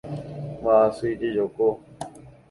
Mba'asy 0.59 1.09
jejoko. 1.19 1.65